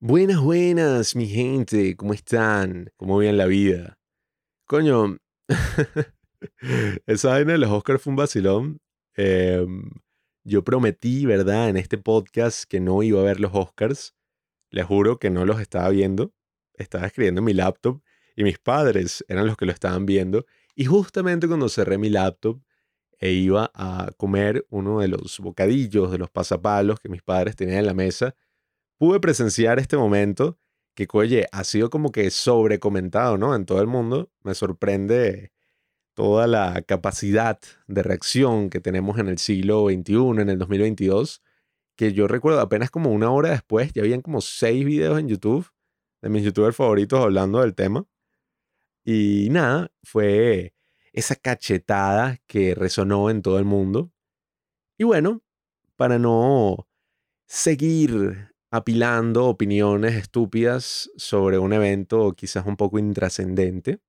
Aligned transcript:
Buenas, 0.00 0.40
buenas, 0.40 1.16
mi 1.16 1.26
gente, 1.26 1.96
¿cómo 1.96 2.14
están? 2.14 2.92
¿Cómo 2.96 3.18
viven 3.18 3.36
la 3.36 3.46
vida? 3.46 3.98
Coño, 4.64 5.18
esa 7.06 7.30
vaina 7.30 7.52
de 7.54 7.58
los 7.58 7.70
Oscars 7.72 8.00
fue 8.00 8.12
un 8.12 8.16
vacilón. 8.16 8.80
Em, 9.16 9.90
yo 10.44 10.62
prometí, 10.62 11.26
¿verdad?, 11.26 11.68
en 11.68 11.76
este 11.76 11.98
podcast 11.98 12.62
que 12.70 12.78
no 12.78 13.02
iba 13.02 13.18
a 13.18 13.24
ver 13.24 13.40
los 13.40 13.50
Oscars. 13.52 14.14
Les 14.70 14.86
juro 14.86 15.18
que 15.18 15.30
no 15.30 15.44
los 15.44 15.60
estaba 15.60 15.88
viendo. 15.88 16.32
Estaba 16.74 17.04
escribiendo 17.08 17.40
en 17.40 17.46
mi 17.46 17.52
laptop 17.52 18.00
y 18.36 18.44
mis 18.44 18.60
padres 18.60 19.24
eran 19.26 19.46
los 19.48 19.56
que 19.56 19.66
lo 19.66 19.72
estaban 19.72 20.06
viendo. 20.06 20.46
Y 20.76 20.84
justamente 20.84 21.48
cuando 21.48 21.68
cerré 21.68 21.98
mi 21.98 22.08
laptop 22.08 22.62
e 23.18 23.32
iba 23.32 23.72
a 23.74 24.12
comer 24.16 24.64
uno 24.70 25.00
de 25.00 25.08
los 25.08 25.40
bocadillos, 25.40 26.12
de 26.12 26.18
los 26.18 26.30
pasapalos 26.30 27.00
que 27.00 27.08
mis 27.08 27.22
padres 27.22 27.56
tenían 27.56 27.80
en 27.80 27.86
la 27.86 27.94
mesa, 27.94 28.36
pude 28.98 29.20
presenciar 29.20 29.78
este 29.78 29.96
momento 29.96 30.58
que, 30.94 31.06
oye, 31.12 31.46
ha 31.52 31.64
sido 31.64 31.90
como 31.90 32.10
que 32.10 32.30
sobrecomentado, 32.30 33.38
¿no? 33.38 33.54
En 33.54 33.64
todo 33.64 33.80
el 33.80 33.86
mundo. 33.86 34.30
Me 34.42 34.54
sorprende 34.54 35.52
toda 36.14 36.48
la 36.48 36.82
capacidad 36.82 37.60
de 37.86 38.02
reacción 38.02 38.70
que 38.70 38.80
tenemos 38.80 39.18
en 39.18 39.28
el 39.28 39.38
siglo 39.38 39.86
XXI, 39.86 40.40
en 40.42 40.48
el 40.50 40.58
2022, 40.58 41.42
que 41.94 42.12
yo 42.12 42.26
recuerdo 42.26 42.60
apenas 42.60 42.90
como 42.90 43.12
una 43.12 43.30
hora 43.30 43.50
después, 43.50 43.92
ya 43.92 44.02
habían 44.02 44.20
como 44.22 44.40
seis 44.40 44.84
videos 44.84 45.18
en 45.20 45.28
YouTube 45.28 45.70
de 46.20 46.28
mis 46.28 46.42
youtubers 46.42 46.74
favoritos 46.74 47.20
hablando 47.20 47.60
del 47.60 47.76
tema. 47.76 48.04
Y 49.04 49.48
nada, 49.50 49.92
fue 50.02 50.74
esa 51.12 51.36
cachetada 51.36 52.38
que 52.46 52.74
resonó 52.74 53.30
en 53.30 53.42
todo 53.42 53.58
el 53.58 53.64
mundo. 53.64 54.10
Y 54.96 55.04
bueno, 55.04 55.42
para 55.96 56.18
no 56.18 56.88
seguir 57.46 58.52
apilando 58.70 59.46
opiniones 59.46 60.14
estúpidas 60.14 61.10
sobre 61.16 61.58
un 61.58 61.72
evento 61.72 62.32
quizás 62.32 62.66
un 62.66 62.76
poco 62.76 62.98
intrascendente. 62.98 64.00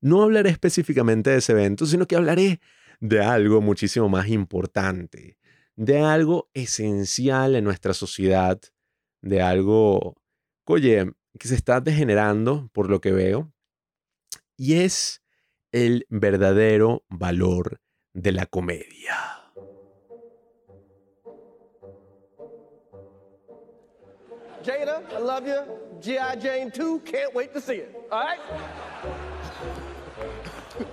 No 0.00 0.22
hablaré 0.22 0.50
específicamente 0.50 1.30
de 1.30 1.36
ese 1.38 1.52
evento, 1.52 1.86
sino 1.86 2.06
que 2.06 2.16
hablaré 2.16 2.60
de 3.00 3.20
algo 3.20 3.60
muchísimo 3.60 4.08
más 4.08 4.28
importante, 4.28 5.38
de 5.76 6.00
algo 6.00 6.50
esencial 6.54 7.54
en 7.54 7.64
nuestra 7.64 7.94
sociedad, 7.94 8.60
de 9.22 9.42
algo, 9.42 10.16
oye, 10.64 11.12
que 11.38 11.48
se 11.48 11.54
está 11.54 11.80
degenerando 11.80 12.68
por 12.72 12.90
lo 12.90 13.00
que 13.00 13.12
veo, 13.12 13.52
y 14.56 14.74
es 14.74 15.22
el 15.72 16.06
verdadero 16.08 17.04
valor 17.08 17.80
de 18.12 18.32
la 18.32 18.46
comedia. 18.46 19.41
Jada, 24.62 25.02
I 25.12 25.18
love 25.18 25.46
you. 25.46 25.60
G.I. 26.00 26.36
Jane 26.36 26.70
2, 26.70 27.00
can't 27.00 27.34
wait 27.34 27.52
to 27.52 27.60
see 27.60 27.74
it. 27.74 27.94
All 28.12 28.20
right? 28.20 28.38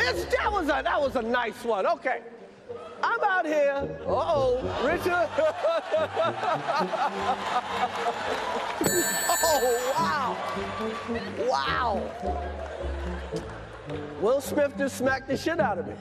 it's, 0.00 0.24
that, 0.36 0.50
was 0.50 0.64
a, 0.64 0.80
that 0.82 0.98
was 1.00 1.14
a 1.16 1.22
nice 1.22 1.62
one. 1.64 1.86
Okay. 1.86 2.22
I'm 3.02 3.22
out 3.22 3.44
here. 3.44 3.98
Uh-oh, 4.06 4.62
Richard. 4.82 5.04
oh, 9.44 9.92
wow. 9.94 10.38
Wow. 11.50 12.00
Will 14.20 14.40
Smith 14.40 14.72
just 14.78 14.96
smacked 14.96 15.28
the 15.28 15.36
shit 15.36 15.60
out 15.60 15.76
of 15.78 15.86
me. 15.86 15.94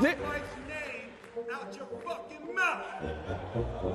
Did- 0.00 0.16
out 1.52 1.76
your 1.76 1.86
fucking 2.04 2.54
mouth. 2.54 2.84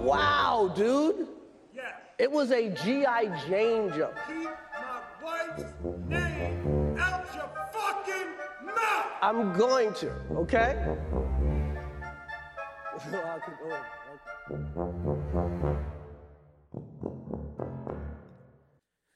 Wow, 0.03 0.73
dude. 0.75 1.28
Yes. 1.73 1.94
It 2.17 2.31
was 2.31 2.52
a 2.52 2.70
G.I. 2.70 3.47
Jane 3.47 3.91
jump. 3.96 4.13
Keep 4.28 4.44
my 4.44 5.02
wife's 5.24 5.63
name 6.07 6.97
out 6.97 7.25
your 7.34 7.50
fucking 7.72 8.31
mouth. 8.66 9.06
I'm 9.22 9.53
going 9.53 9.94
to, 9.96 10.12
okay? 10.38 10.75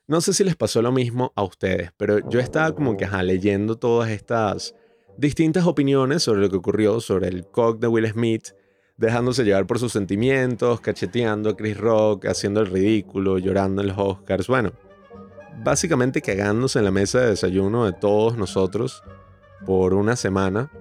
No 0.07 0.21
sé 0.21 0.33
si 0.33 0.43
les 0.43 0.55
pasó 0.55 0.81
lo 0.81 0.91
mismo 0.91 1.31
a 1.35 1.43
ustedes, 1.43 1.91
pero 1.95 2.19
yo 2.29 2.39
estaba 2.39 2.73
como 2.73 2.97
que 2.97 3.05
ajá, 3.05 3.21
leyendo 3.21 3.77
todas 3.77 4.09
estas 4.09 4.73
distintas 5.19 5.65
opiniones 5.65 6.23
sobre 6.23 6.39
lo 6.39 6.49
que 6.49 6.55
ocurrió, 6.55 7.01
sobre 7.01 7.27
el 7.27 7.45
cock 7.45 7.79
de 7.79 7.87
Will 7.87 8.09
Smith, 8.09 8.49
dejándose 8.95 9.43
llevar 9.43 9.67
por 9.67 9.77
sus 9.77 9.91
sentimientos, 9.91 10.79
cacheteando 10.79 11.49
a 11.49 11.57
Chris 11.57 11.77
Rock, 11.77 12.25
haciendo 12.25 12.61
el 12.61 12.67
ridículo, 12.67 13.37
llorando 13.37 13.81
en 13.81 13.89
los 13.89 13.97
Oscars. 13.97 14.47
Bueno, 14.47 14.71
básicamente 15.61 16.21
cagándose 16.21 16.79
en 16.79 16.85
la 16.85 16.91
mesa 16.91 17.19
de 17.19 17.31
desayuno 17.31 17.85
de 17.85 17.93
todos 17.93 18.37
nosotros 18.37 19.03
por 19.65 19.93
una 19.93 20.15
semana, 20.15 20.71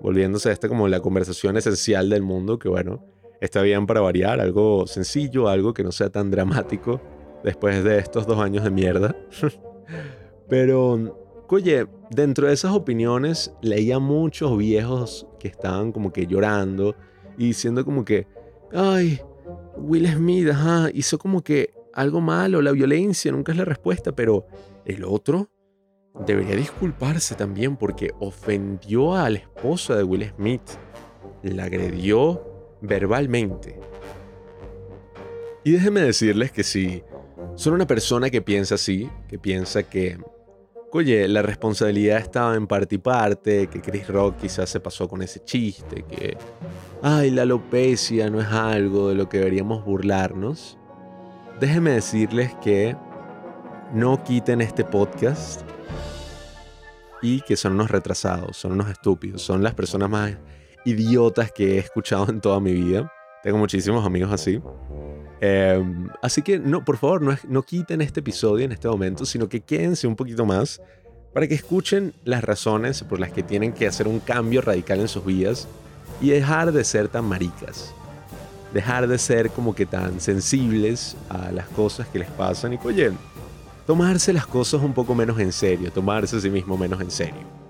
volviéndose 0.00 0.50
esta 0.50 0.68
como 0.68 0.88
la 0.88 1.00
conversación 1.00 1.58
esencial 1.58 2.08
del 2.08 2.22
mundo, 2.22 2.58
que 2.58 2.70
bueno, 2.70 3.04
está 3.42 3.60
bien 3.60 3.86
para 3.86 4.00
variar, 4.00 4.40
algo 4.40 4.86
sencillo, 4.86 5.48
algo 5.48 5.74
que 5.74 5.84
no 5.84 5.92
sea 5.92 6.08
tan 6.08 6.30
dramático 6.30 7.00
después 7.44 7.84
de 7.84 7.98
estos 7.98 8.26
dos 8.26 8.40
años 8.40 8.64
de 8.64 8.70
mierda. 8.70 9.14
Pero, 10.48 11.25
oye, 11.54 11.86
dentro 12.10 12.48
de 12.48 12.54
esas 12.54 12.72
opiniones 12.72 13.52
leía 13.62 13.98
muchos 13.98 14.56
viejos 14.58 15.26
que 15.38 15.48
estaban 15.48 15.92
como 15.92 16.12
que 16.12 16.26
llorando 16.26 16.96
y 17.38 17.46
diciendo 17.46 17.84
como 17.84 18.04
que, 18.04 18.26
ay, 18.72 19.20
Will 19.76 20.08
Smith, 20.08 20.50
ajá, 20.50 20.90
hizo 20.92 21.18
como 21.18 21.42
que 21.42 21.72
algo 21.92 22.20
malo, 22.20 22.60
la 22.60 22.72
violencia 22.72 23.32
nunca 23.32 23.52
es 23.52 23.58
la 23.58 23.64
respuesta, 23.64 24.12
pero 24.12 24.46
el 24.84 25.04
otro 25.04 25.48
debería 26.26 26.56
disculparse 26.56 27.34
también 27.34 27.76
porque 27.76 28.12
ofendió 28.20 29.14
a 29.14 29.28
la 29.30 29.38
esposa 29.38 29.96
de 29.96 30.02
Will 30.02 30.30
Smith, 30.36 30.62
la 31.42 31.64
agredió 31.64 32.78
verbalmente. 32.80 33.78
Y 35.64 35.72
déjenme 35.72 36.00
decirles 36.00 36.52
que 36.52 36.62
si 36.62 37.02
son 37.56 37.74
una 37.74 37.86
persona 37.86 38.30
que 38.30 38.42
piensa 38.42 38.76
así, 38.76 39.10
que 39.28 39.38
piensa 39.38 39.82
que, 39.82 40.18
oye, 40.92 41.28
la 41.28 41.42
responsabilidad 41.42 42.18
estaba 42.18 42.54
en 42.54 42.66
parte 42.66 42.94
y 42.94 42.98
parte, 42.98 43.66
que 43.66 43.80
Chris 43.80 44.08
Rock 44.08 44.36
quizás 44.42 44.70
se 44.70 44.80
pasó 44.80 45.08
con 45.08 45.22
ese 45.22 45.44
chiste, 45.44 46.04
que, 46.04 46.36
ay, 47.02 47.30
la 47.30 47.42
alopecia 47.42 48.30
no 48.30 48.40
es 48.40 48.48
algo 48.48 49.08
de 49.10 49.14
lo 49.14 49.28
que 49.28 49.38
deberíamos 49.38 49.84
burlarnos. 49.84 50.78
Déjenme 51.60 51.92
decirles 51.92 52.54
que 52.62 52.96
no 53.92 54.22
quiten 54.24 54.60
este 54.60 54.84
podcast 54.84 55.62
y 57.22 57.40
que 57.42 57.56
son 57.56 57.72
unos 57.72 57.90
retrasados, 57.90 58.56
son 58.56 58.72
unos 58.72 58.90
estúpidos, 58.90 59.42
son 59.42 59.62
las 59.62 59.74
personas 59.74 60.10
más 60.10 60.34
idiotas 60.84 61.50
que 61.52 61.74
he 61.74 61.78
escuchado 61.78 62.28
en 62.30 62.40
toda 62.40 62.60
mi 62.60 62.72
vida. 62.72 63.12
Tengo 63.42 63.58
muchísimos 63.58 64.04
amigos 64.04 64.32
así. 64.32 64.60
Eh, 65.40 65.82
así 66.22 66.42
que 66.42 66.58
no, 66.58 66.84
por 66.84 66.96
favor, 66.96 67.22
no, 67.22 67.36
no 67.48 67.62
quiten 67.62 68.00
este 68.00 68.20
episodio 68.20 68.64
en 68.64 68.72
este 68.72 68.88
momento, 68.88 69.26
sino 69.26 69.48
que 69.48 69.60
quédense 69.60 70.06
un 70.06 70.16
poquito 70.16 70.46
más 70.46 70.80
para 71.32 71.46
que 71.46 71.54
escuchen 71.54 72.14
las 72.24 72.42
razones 72.42 73.02
por 73.02 73.20
las 73.20 73.30
que 73.30 73.42
tienen 73.42 73.72
que 73.72 73.86
hacer 73.86 74.08
un 74.08 74.20
cambio 74.20 74.62
radical 74.62 75.00
en 75.00 75.08
sus 75.08 75.24
vidas 75.24 75.68
y 76.20 76.30
dejar 76.30 76.72
de 76.72 76.82
ser 76.82 77.08
tan 77.08 77.26
maricas. 77.26 77.92
Dejar 78.72 79.06
de 79.06 79.18
ser 79.18 79.50
como 79.50 79.74
que 79.74 79.86
tan 79.86 80.20
sensibles 80.20 81.16
a 81.28 81.52
las 81.52 81.68
cosas 81.68 82.08
que 82.08 82.18
les 82.20 82.30
pasan 82.30 82.72
y, 82.72 82.78
oye, 82.82 83.12
tomarse 83.86 84.32
las 84.32 84.46
cosas 84.46 84.82
un 84.82 84.92
poco 84.92 85.14
menos 85.14 85.38
en 85.38 85.52
serio, 85.52 85.92
tomarse 85.92 86.36
a 86.36 86.40
sí 86.40 86.50
mismo 86.50 86.76
menos 86.76 87.00
en 87.00 87.10
serio. 87.10 87.65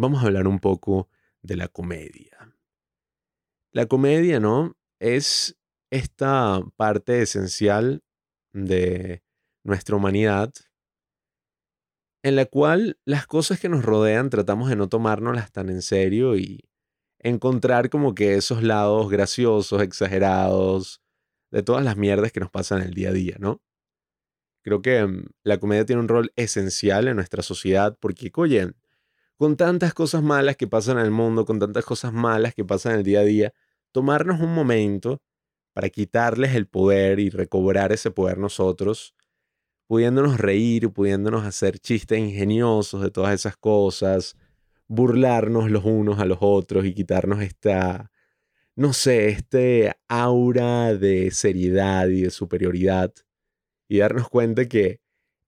Vamos 0.00 0.22
a 0.22 0.26
hablar 0.26 0.46
un 0.46 0.60
poco 0.60 1.08
de 1.42 1.56
la 1.56 1.66
comedia. 1.66 2.54
La 3.72 3.86
comedia, 3.86 4.38
¿no? 4.38 4.76
Es 5.00 5.58
esta 5.90 6.60
parte 6.76 7.20
esencial 7.20 8.04
de 8.52 9.24
nuestra 9.64 9.96
humanidad 9.96 10.52
en 12.22 12.36
la 12.36 12.44
cual 12.44 13.00
las 13.04 13.26
cosas 13.26 13.58
que 13.58 13.68
nos 13.68 13.84
rodean 13.84 14.30
tratamos 14.30 14.68
de 14.68 14.76
no 14.76 14.88
tomárnoslas 14.88 15.50
tan 15.50 15.68
en 15.68 15.82
serio 15.82 16.36
y 16.36 16.70
encontrar 17.18 17.90
como 17.90 18.14
que 18.14 18.36
esos 18.36 18.62
lados 18.62 19.10
graciosos, 19.10 19.82
exagerados, 19.82 21.02
de 21.50 21.64
todas 21.64 21.84
las 21.84 21.96
mierdas 21.96 22.30
que 22.30 22.38
nos 22.38 22.52
pasan 22.52 22.82
el 22.82 22.94
día 22.94 23.08
a 23.08 23.12
día, 23.12 23.36
¿no? 23.40 23.60
Creo 24.62 24.80
que 24.80 25.04
mm, 25.04 25.24
la 25.42 25.58
comedia 25.58 25.84
tiene 25.84 26.02
un 26.02 26.08
rol 26.08 26.32
esencial 26.36 27.08
en 27.08 27.16
nuestra 27.16 27.42
sociedad 27.42 27.98
porque, 27.98 28.30
oye, 28.36 28.74
con 29.38 29.56
tantas 29.56 29.94
cosas 29.94 30.22
malas 30.22 30.56
que 30.56 30.66
pasan 30.66 30.98
en 30.98 31.04
el 31.04 31.10
mundo, 31.12 31.46
con 31.46 31.60
tantas 31.60 31.84
cosas 31.84 32.12
malas 32.12 32.54
que 32.54 32.64
pasan 32.64 32.92
en 32.92 32.98
el 32.98 33.04
día 33.04 33.20
a 33.20 33.24
día, 33.24 33.54
tomarnos 33.92 34.40
un 34.40 34.52
momento 34.52 35.22
para 35.72 35.90
quitarles 35.90 36.56
el 36.56 36.66
poder 36.66 37.20
y 37.20 37.30
recobrar 37.30 37.92
ese 37.92 38.10
poder 38.10 38.38
nosotros, 38.38 39.14
pudiéndonos 39.86 40.38
reír, 40.38 40.90
pudiéndonos 40.90 41.44
hacer 41.46 41.78
chistes 41.78 42.18
ingeniosos 42.18 43.00
de 43.02 43.10
todas 43.12 43.34
esas 43.34 43.56
cosas, 43.56 44.36
burlarnos 44.88 45.70
los 45.70 45.84
unos 45.84 46.18
a 46.18 46.24
los 46.24 46.38
otros 46.40 46.84
y 46.84 46.94
quitarnos 46.94 47.40
esta, 47.42 48.10
no 48.76 48.92
sé, 48.92 49.28
este 49.28 49.94
aura 50.08 50.94
de 50.94 51.30
seriedad 51.30 52.08
y 52.08 52.22
de 52.22 52.30
superioridad 52.30 53.14
y 53.88 53.98
darnos 53.98 54.28
cuenta 54.28 54.68
que 54.68 55.00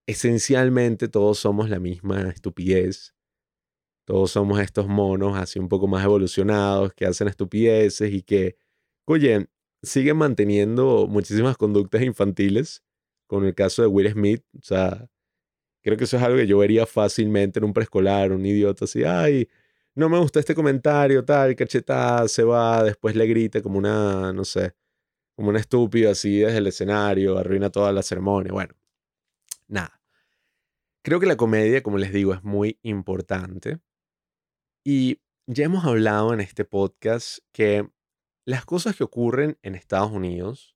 esencialmente 0.06 1.08
todos 1.08 1.38
somos 1.40 1.70
la 1.70 1.80
misma 1.80 2.30
estupidez. 2.30 3.14
Todos 4.10 4.32
somos 4.32 4.58
estos 4.58 4.88
monos 4.88 5.38
así 5.38 5.60
un 5.60 5.68
poco 5.68 5.86
más 5.86 6.04
evolucionados 6.04 6.92
que 6.94 7.06
hacen 7.06 7.28
estupideces 7.28 8.12
y 8.12 8.22
que, 8.22 8.56
oye, 9.04 9.46
siguen 9.84 10.16
manteniendo 10.16 11.06
muchísimas 11.06 11.56
conductas 11.56 12.02
infantiles, 12.02 12.82
con 13.28 13.44
el 13.44 13.54
caso 13.54 13.82
de 13.82 13.88
Will 13.88 14.10
Smith, 14.10 14.42
o 14.58 14.62
sea, 14.62 15.08
creo 15.82 15.96
que 15.96 16.04
eso 16.04 16.16
es 16.16 16.24
algo 16.24 16.38
que 16.38 16.48
yo 16.48 16.58
vería 16.58 16.86
fácilmente 16.86 17.60
en 17.60 17.66
un 17.66 17.72
preescolar, 17.72 18.32
un 18.32 18.44
idiota 18.44 18.84
así, 18.86 19.04
ay, 19.04 19.48
no 19.94 20.08
me 20.08 20.18
gusta 20.18 20.40
este 20.40 20.56
comentario, 20.56 21.24
tal, 21.24 21.54
cachetada, 21.54 22.26
se 22.26 22.42
va, 22.42 22.82
después 22.82 23.14
le 23.14 23.28
grita 23.28 23.62
como 23.62 23.78
una, 23.78 24.32
no 24.32 24.44
sé, 24.44 24.74
como 25.36 25.50
un 25.50 25.56
estúpido 25.56 26.10
así 26.10 26.40
desde 26.40 26.58
el 26.58 26.66
escenario, 26.66 27.38
arruina 27.38 27.70
toda 27.70 27.92
la 27.92 28.02
ceremonia, 28.02 28.52
bueno, 28.52 28.74
nada. 29.68 30.00
Creo 31.02 31.20
que 31.20 31.26
la 31.26 31.36
comedia, 31.36 31.82
como 31.84 31.96
les 31.98 32.12
digo, 32.12 32.34
es 32.34 32.42
muy 32.42 32.80
importante. 32.82 33.78
Y 34.84 35.20
ya 35.46 35.66
hemos 35.66 35.84
hablado 35.84 36.32
en 36.32 36.40
este 36.40 36.64
podcast 36.64 37.40
que 37.52 37.86
las 38.46 38.64
cosas 38.64 38.96
que 38.96 39.04
ocurren 39.04 39.58
en 39.62 39.74
Estados 39.74 40.10
Unidos, 40.10 40.74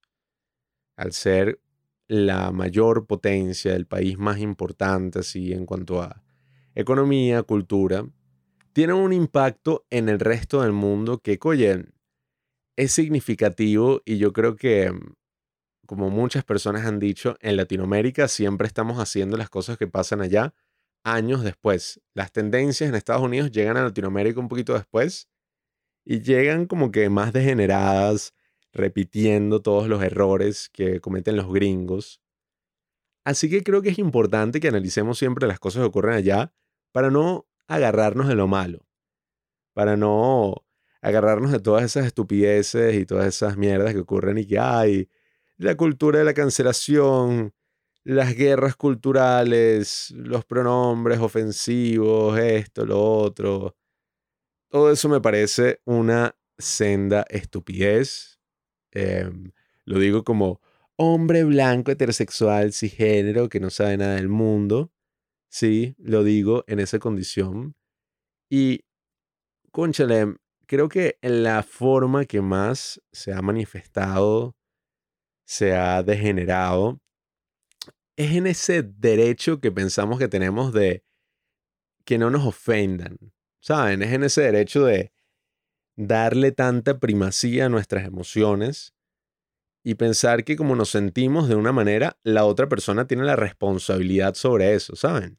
al 0.96 1.12
ser 1.12 1.60
la 2.06 2.52
mayor 2.52 3.06
potencia, 3.06 3.74
el 3.74 3.86
país 3.86 4.18
más 4.18 4.40
importante 4.40 5.20
así 5.20 5.54
en 5.54 5.64
cuanto 5.64 6.02
a 6.02 6.22
economía, 6.74 7.42
cultura, 7.44 8.06
tienen 8.74 8.96
un 8.96 9.14
impacto 9.14 9.86
en 9.88 10.10
el 10.10 10.20
resto 10.20 10.60
del 10.60 10.72
mundo 10.72 11.20
que, 11.20 11.38
oye, 11.42 11.86
es 12.76 12.92
significativo 12.92 14.02
y 14.04 14.18
yo 14.18 14.34
creo 14.34 14.56
que, 14.56 14.92
como 15.86 16.10
muchas 16.10 16.44
personas 16.44 16.84
han 16.84 16.98
dicho, 16.98 17.36
en 17.40 17.56
Latinoamérica 17.56 18.28
siempre 18.28 18.66
estamos 18.66 18.98
haciendo 18.98 19.38
las 19.38 19.48
cosas 19.48 19.78
que 19.78 19.86
pasan 19.86 20.20
allá 20.20 20.52
años 21.04 21.44
después. 21.44 22.00
Las 22.14 22.32
tendencias 22.32 22.88
en 22.88 22.96
Estados 22.96 23.22
Unidos 23.22 23.52
llegan 23.52 23.76
a 23.76 23.84
Latinoamérica 23.84 24.40
un 24.40 24.48
poquito 24.48 24.74
después 24.74 25.28
y 26.04 26.20
llegan 26.20 26.66
como 26.66 26.90
que 26.90 27.08
más 27.08 27.32
degeneradas, 27.32 28.34
repitiendo 28.72 29.62
todos 29.62 29.88
los 29.88 30.02
errores 30.02 30.68
que 30.70 31.00
cometen 31.00 31.36
los 31.36 31.52
gringos. 31.52 32.20
Así 33.24 33.48
que 33.48 33.62
creo 33.62 33.80
que 33.80 33.90
es 33.90 33.98
importante 33.98 34.60
que 34.60 34.68
analicemos 34.68 35.18
siempre 35.18 35.46
las 35.46 35.60
cosas 35.60 35.80
que 35.80 35.86
ocurren 35.86 36.14
allá 36.14 36.52
para 36.92 37.10
no 37.10 37.46
agarrarnos 37.68 38.28
de 38.28 38.34
lo 38.34 38.48
malo, 38.48 38.86
para 39.72 39.96
no 39.96 40.66
agarrarnos 41.00 41.52
de 41.52 41.60
todas 41.60 41.84
esas 41.84 42.06
estupideces 42.06 42.94
y 42.94 43.06
todas 43.06 43.26
esas 43.26 43.56
mierdas 43.56 43.94
que 43.94 44.00
ocurren 44.00 44.38
y 44.38 44.46
que 44.46 44.58
hay, 44.58 45.08
la 45.56 45.76
cultura 45.76 46.18
de 46.18 46.24
la 46.24 46.34
cancelación, 46.34 47.53
las 48.04 48.34
guerras 48.34 48.76
culturales, 48.76 50.12
los 50.16 50.44
pronombres 50.44 51.18
ofensivos, 51.18 52.38
esto, 52.38 52.84
lo 52.84 53.02
otro. 53.02 53.76
Todo 54.68 54.92
eso 54.92 55.08
me 55.08 55.20
parece 55.20 55.80
una 55.84 56.36
senda 56.58 57.24
estupidez. 57.30 58.38
Em, 58.92 59.52
lo 59.84 59.98
digo 59.98 60.22
como 60.22 60.60
hombre 60.96 61.44
blanco, 61.44 61.90
heterosexual, 61.90 62.72
cisgénero, 62.72 63.48
que 63.48 63.60
no 63.60 63.70
sabe 63.70 63.96
nada 63.96 64.16
del 64.16 64.28
mundo. 64.28 64.92
Sí, 65.48 65.94
lo 65.98 66.24
digo 66.24 66.64
en 66.66 66.80
esa 66.80 66.98
condición. 66.98 67.74
Y, 68.50 68.84
conchale, 69.70 70.36
creo 70.66 70.88
que 70.88 71.18
en 71.22 71.42
la 71.42 71.62
forma 71.62 72.24
que 72.26 72.40
más 72.40 73.00
se 73.12 73.32
ha 73.32 73.40
manifestado, 73.42 74.56
se 75.46 75.74
ha 75.74 76.02
degenerado, 76.02 77.00
es 78.16 78.32
en 78.32 78.46
ese 78.46 78.82
derecho 78.82 79.60
que 79.60 79.72
pensamos 79.72 80.18
que 80.18 80.28
tenemos 80.28 80.72
de 80.72 81.04
que 82.04 82.18
no 82.18 82.30
nos 82.30 82.46
ofendan. 82.46 83.18
¿saben? 83.64 84.02
Es 84.02 84.12
en 84.12 84.24
ese 84.24 84.42
derecho 84.42 84.84
de 84.84 85.10
darle 85.96 86.52
tanta 86.52 86.98
primacía 86.98 87.66
a 87.66 87.68
nuestras 87.70 88.04
emociones 88.04 88.94
y 89.82 89.94
pensar 89.94 90.44
que 90.44 90.56
como 90.56 90.76
nos 90.76 90.90
sentimos 90.90 91.48
de 91.48 91.54
una 91.54 91.72
manera, 91.72 92.18
la 92.22 92.44
otra 92.44 92.68
persona 92.68 93.06
tiene 93.06 93.24
la 93.24 93.36
responsabilidad 93.36 94.34
sobre 94.34 94.74
eso, 94.74 94.96
¿saben? 94.96 95.38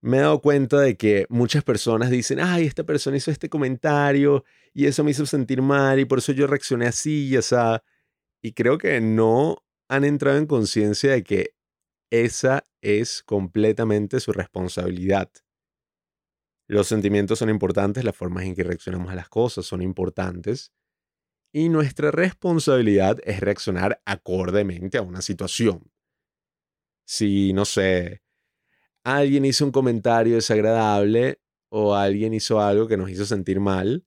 Me 0.00 0.16
he 0.16 0.20
dado 0.20 0.40
cuenta 0.42 0.80
de 0.80 0.96
que 0.96 1.26
muchas 1.28 1.62
personas 1.62 2.10
dicen, 2.10 2.40
ay, 2.40 2.66
esta 2.66 2.82
persona 2.82 3.16
hizo 3.16 3.30
este 3.30 3.48
comentario 3.48 4.44
y 4.72 4.86
eso 4.86 5.04
me 5.04 5.12
hizo 5.12 5.26
sentir 5.26 5.62
mal 5.62 6.00
y 6.00 6.04
por 6.06 6.18
eso 6.18 6.32
yo 6.32 6.48
reaccioné 6.48 6.86
así 6.86 7.28
y 7.28 7.36
esa. 7.36 7.84
Y 8.42 8.52
creo 8.52 8.78
que 8.78 9.00
no 9.00 9.64
han 9.94 10.04
entrado 10.04 10.38
en 10.38 10.46
conciencia 10.46 11.12
de 11.12 11.22
que 11.22 11.54
esa 12.10 12.64
es 12.80 13.22
completamente 13.22 14.20
su 14.20 14.32
responsabilidad. 14.32 15.30
Los 16.68 16.86
sentimientos 16.88 17.38
son 17.38 17.50
importantes, 17.50 18.04
las 18.04 18.16
formas 18.16 18.44
en 18.44 18.54
que 18.54 18.64
reaccionamos 18.64 19.10
a 19.10 19.14
las 19.14 19.28
cosas 19.28 19.66
son 19.66 19.82
importantes 19.82 20.72
y 21.52 21.68
nuestra 21.68 22.10
responsabilidad 22.10 23.18
es 23.24 23.40
reaccionar 23.40 24.00
acordemente 24.04 24.98
a 24.98 25.02
una 25.02 25.22
situación. 25.22 25.92
Si, 27.06 27.52
no 27.52 27.64
sé, 27.64 28.22
alguien 29.04 29.44
hizo 29.44 29.64
un 29.64 29.70
comentario 29.70 30.34
desagradable 30.34 31.40
o 31.68 31.94
alguien 31.94 32.34
hizo 32.34 32.60
algo 32.60 32.88
que 32.88 32.96
nos 32.96 33.10
hizo 33.10 33.26
sentir 33.26 33.60
mal, 33.60 34.04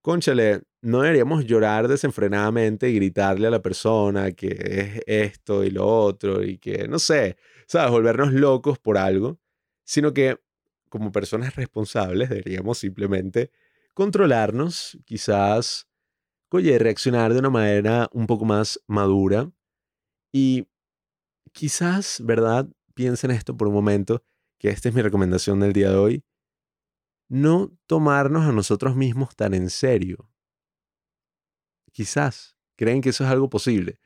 conchale, 0.00 0.62
no 0.82 1.02
deberíamos 1.02 1.44
llorar 1.44 1.88
desenfrenadamente 1.88 2.88
y 2.88 2.94
gritarle 2.94 3.48
a 3.48 3.50
la 3.50 3.62
persona 3.62 4.32
que 4.32 4.48
es 4.48 5.02
esto 5.06 5.64
y 5.64 5.70
lo 5.70 5.86
otro 5.86 6.42
y 6.42 6.58
que, 6.58 6.88
no 6.88 6.98
sé, 6.98 7.36
¿sabes? 7.66 7.90
Volvernos 7.90 8.32
locos 8.32 8.78
por 8.78 8.96
algo, 8.96 9.38
sino 9.84 10.14
que 10.14 10.38
como 10.88 11.12
personas 11.12 11.56
responsables 11.56 12.30
deberíamos 12.30 12.78
simplemente 12.78 13.50
controlarnos, 13.94 14.98
quizás, 15.04 15.88
oye, 16.50 16.78
reaccionar 16.78 17.32
de 17.32 17.40
una 17.40 17.50
manera 17.50 18.08
un 18.12 18.26
poco 18.26 18.44
más 18.44 18.80
madura 18.86 19.50
y 20.32 20.68
quizás, 21.52 22.22
¿verdad? 22.24 22.68
Piensen 22.94 23.30
esto 23.30 23.56
por 23.56 23.68
un 23.68 23.74
momento, 23.74 24.22
que 24.58 24.68
esta 24.70 24.88
es 24.88 24.94
mi 24.94 25.02
recomendación 25.02 25.60
del 25.60 25.72
día 25.72 25.90
de 25.90 25.96
hoy. 25.96 26.24
No 27.28 27.72
tomarnos 27.86 28.44
a 28.44 28.52
nosotros 28.52 28.96
mismos 28.96 29.36
tan 29.36 29.54
en 29.54 29.70
serio. 29.70 30.29
Quizás 31.92 32.56
creen 32.76 33.00
que 33.00 33.10
eso 33.10 33.24
es 33.24 33.30
algo 33.30 33.50
posible. 33.50 33.98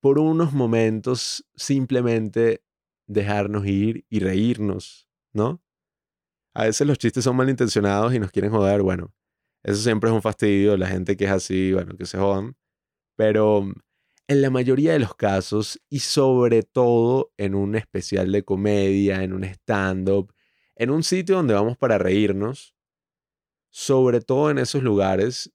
Por 0.00 0.18
unos 0.18 0.52
momentos 0.52 1.46
simplemente 1.54 2.62
dejarnos 3.06 3.66
ir 3.66 4.06
y 4.08 4.20
reírnos, 4.20 5.08
¿no? 5.32 5.64
a 6.54 6.64
veces 6.64 6.86
los 6.86 6.98
chistes 6.98 7.24
son 7.24 7.36
malintencionados 7.36 8.14
y 8.14 8.18
nos 8.18 8.30
quieren 8.30 8.52
joder, 8.52 8.82
bueno, 8.82 9.12
eso 9.62 9.82
siempre 9.82 10.08
es 10.08 10.14
un 10.14 10.22
fastidio, 10.22 10.76
la 10.76 10.86
gente 10.86 11.16
que 11.16 11.24
es 11.24 11.30
así, 11.30 11.72
bueno, 11.72 11.96
que 11.96 12.06
se 12.06 12.16
jodan, 12.16 12.56
pero 13.16 13.62
mm, 13.62 13.74
en 14.28 14.42
la 14.42 14.50
mayoría 14.50 14.92
de 14.92 15.00
los 15.00 15.14
casos 15.14 15.80
y 15.90 15.98
sobre 16.00 16.62
todo 16.62 17.32
en 17.36 17.54
un 17.54 17.74
especial 17.74 18.30
de 18.32 18.44
comedia, 18.44 19.22
en 19.22 19.32
un 19.32 19.44
stand-up, 19.44 20.32
en 20.76 20.90
un 20.90 21.02
sitio 21.02 21.36
donde 21.36 21.54
vamos 21.54 21.76
para 21.76 21.98
reírnos, 21.98 22.74
sobre 23.70 24.20
todo 24.20 24.50
en 24.50 24.58
esos 24.58 24.82
lugares, 24.82 25.52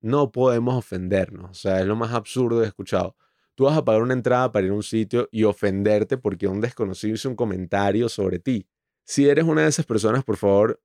no 0.00 0.32
podemos 0.32 0.74
ofendernos, 0.76 1.50
o 1.50 1.54
sea, 1.54 1.80
es 1.80 1.86
lo 1.86 1.96
más 1.96 2.12
absurdo 2.12 2.58
que 2.58 2.64
he 2.64 2.68
escuchado. 2.68 3.16
Tú 3.54 3.64
vas 3.64 3.76
a 3.76 3.84
pagar 3.84 4.02
una 4.02 4.14
entrada 4.14 4.52
para 4.52 4.66
ir 4.66 4.72
a 4.72 4.76
un 4.76 4.84
sitio 4.84 5.28
y 5.32 5.42
ofenderte 5.44 6.16
porque 6.16 6.46
un 6.46 6.60
desconocido 6.60 7.14
hizo 7.14 7.28
un 7.28 7.34
comentario 7.34 8.08
sobre 8.08 8.38
ti. 8.38 8.68
Si 9.04 9.28
eres 9.28 9.44
una 9.46 9.62
de 9.62 9.68
esas 9.68 9.84
personas, 9.84 10.22
por 10.22 10.36
favor, 10.36 10.80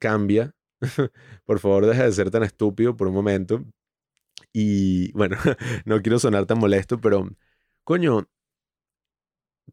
cambia. 0.00 0.54
por 1.44 1.60
favor, 1.60 1.86
deja 1.86 2.04
de 2.04 2.12
ser 2.12 2.30
tan 2.30 2.42
estúpido 2.42 2.96
por 2.96 3.06
un 3.06 3.14
momento. 3.14 3.64
Y 4.52 5.12
bueno, 5.12 5.36
no 5.84 6.02
quiero 6.02 6.18
sonar 6.18 6.46
tan 6.46 6.58
molesto, 6.58 7.00
pero 7.00 7.28
coño, 7.84 8.28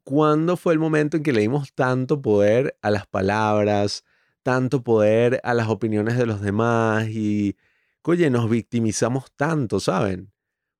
¿cuándo 0.04 0.58
fue 0.58 0.74
el 0.74 0.80
momento 0.80 1.18
en 1.18 1.24
que 1.24 1.34
le 1.34 1.42
dimos 1.42 1.74
tanto 1.74 2.22
poder 2.22 2.78
a 2.84 2.92
las 2.92 3.08
palabras, 3.08 4.04
tanto 4.44 4.84
poder 4.84 5.42
a 5.44 5.54
las 5.56 5.70
opiniones 5.70 6.18
de 6.18 6.26
los 6.28 6.42
demás 6.42 7.08
y, 7.10 7.58
oye, 8.04 8.30
nos 8.30 8.50
victimizamos 8.50 9.32
tanto, 9.36 9.80
¿saben? 9.80 10.32